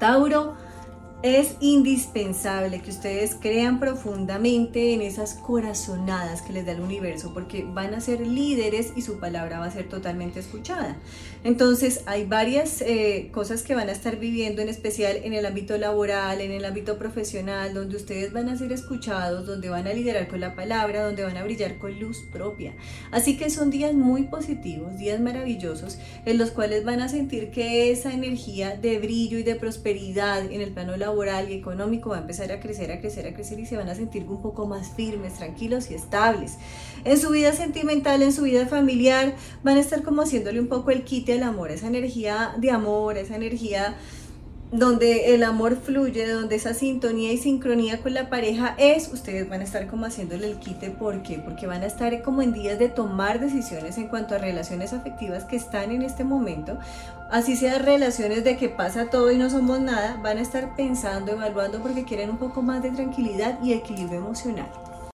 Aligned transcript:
Tauro, 0.00 0.56
es 1.22 1.56
indispensable 1.60 2.80
que 2.80 2.90
ustedes 2.90 3.34
crean 3.34 3.78
profundamente 3.78 4.94
en 4.94 5.02
esas 5.02 5.34
corazonadas 5.34 6.40
que 6.40 6.54
les 6.54 6.64
da 6.64 6.72
el 6.72 6.80
universo, 6.80 7.34
porque 7.34 7.62
van 7.64 7.92
a 7.92 8.00
ser 8.00 8.26
líderes 8.26 8.92
y 8.96 9.02
su 9.02 9.18
palabra 9.18 9.58
va 9.58 9.66
a 9.66 9.70
ser 9.70 9.88
totalmente 9.88 10.40
escuchada. 10.40 10.96
Entonces, 11.44 12.02
hay 12.06 12.24
varias 12.24 12.80
eh, 12.80 13.28
cosas 13.32 13.62
que 13.62 13.74
van 13.74 13.90
a 13.90 13.92
estar 13.92 14.18
viviendo, 14.18 14.62
en 14.62 14.70
especial 14.70 15.18
en 15.22 15.34
el 15.34 15.44
ámbito 15.44 15.76
laboral, 15.76 16.40
en 16.40 16.52
el 16.52 16.64
ámbito 16.64 16.98
profesional, 16.98 17.74
donde 17.74 17.96
ustedes 17.96 18.32
van 18.32 18.48
a 18.48 18.56
ser 18.56 18.72
escuchados, 18.72 19.46
donde 19.46 19.68
van 19.68 19.86
a 19.86 19.92
liderar 19.92 20.26
con 20.28 20.40
la 20.40 20.54
palabra, 20.54 21.04
donde 21.04 21.22
van 21.22 21.36
a 21.36 21.44
brillar 21.44 21.76
con 21.76 21.98
luz 22.00 22.24
propia. 22.32 22.74
Así 23.10 23.36
que 23.36 23.50
son 23.50 23.70
días 23.70 23.92
muy 23.92 24.24
positivos, 24.24 24.96
días 24.96 25.20
maravillosos, 25.20 25.98
en 26.24 26.38
los 26.38 26.50
cuales 26.50 26.84
van 26.84 27.00
a 27.00 27.10
sentir 27.10 27.50
que 27.50 27.90
esa 27.90 28.12
energía 28.14 28.76
de 28.76 28.98
brillo 28.98 29.38
y 29.38 29.42
de 29.42 29.54
prosperidad 29.54 30.44
en 30.50 30.62
el 30.62 30.72
plano 30.72 30.96
laboral, 30.96 31.09
laboral 31.10 31.50
y 31.50 31.54
económico 31.54 32.10
va 32.10 32.18
a 32.18 32.20
empezar 32.20 32.52
a 32.52 32.60
crecer, 32.60 32.92
a 32.92 33.00
crecer, 33.00 33.26
a 33.26 33.34
crecer 33.34 33.58
y 33.58 33.66
se 33.66 33.76
van 33.76 33.88
a 33.88 33.94
sentir 33.94 34.24
un 34.28 34.40
poco 34.40 34.66
más 34.66 34.90
firmes, 34.90 35.34
tranquilos 35.34 35.90
y 35.90 35.94
estables. 35.94 36.56
En 37.04 37.18
su 37.18 37.30
vida 37.30 37.52
sentimental, 37.52 38.22
en 38.22 38.32
su 38.32 38.42
vida 38.42 38.66
familiar, 38.66 39.34
van 39.64 39.76
a 39.76 39.80
estar 39.80 40.02
como 40.02 40.22
haciéndole 40.22 40.60
un 40.60 40.68
poco 40.68 40.92
el 40.92 41.02
quite 41.02 41.32
al 41.32 41.42
amor, 41.42 41.72
esa 41.72 41.88
energía 41.88 42.54
de 42.58 42.70
amor, 42.70 43.18
esa 43.18 43.34
energía 43.34 43.96
donde 44.72 45.34
el 45.34 45.42
amor 45.42 45.76
fluye, 45.76 46.28
donde 46.28 46.54
esa 46.54 46.74
sintonía 46.74 47.32
y 47.32 47.38
sincronía 47.38 48.00
con 48.00 48.14
la 48.14 48.28
pareja 48.28 48.74
es, 48.78 49.12
ustedes 49.12 49.48
van 49.48 49.60
a 49.60 49.64
estar 49.64 49.88
como 49.88 50.06
haciéndole 50.06 50.46
el 50.46 50.58
quite. 50.58 50.90
¿Por 50.90 51.22
qué? 51.22 51.38
Porque 51.38 51.66
van 51.66 51.82
a 51.82 51.86
estar 51.86 52.22
como 52.22 52.42
en 52.42 52.52
días 52.52 52.78
de 52.78 52.88
tomar 52.88 53.40
decisiones 53.40 53.98
en 53.98 54.08
cuanto 54.08 54.34
a 54.34 54.38
relaciones 54.38 54.92
afectivas 54.92 55.44
que 55.44 55.56
están 55.56 55.90
en 55.90 56.02
este 56.02 56.22
momento. 56.22 56.78
Así 57.30 57.56
sea 57.56 57.78
relaciones 57.78 58.44
de 58.44 58.56
que 58.56 58.68
pasa 58.68 59.10
todo 59.10 59.30
y 59.30 59.38
no 59.38 59.50
somos 59.50 59.80
nada, 59.80 60.18
van 60.22 60.38
a 60.38 60.42
estar 60.42 60.74
pensando, 60.76 61.32
evaluando 61.32 61.80
porque 61.80 62.04
quieren 62.04 62.30
un 62.30 62.38
poco 62.38 62.62
más 62.62 62.82
de 62.82 62.90
tranquilidad 62.90 63.58
y 63.62 63.72
equilibrio 63.72 64.18
emocional. 64.18 64.68